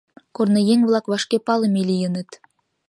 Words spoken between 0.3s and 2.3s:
Корныеҥ-влак вашке палыме лийыныт.